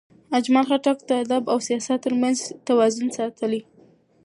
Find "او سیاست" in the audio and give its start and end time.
1.51-1.99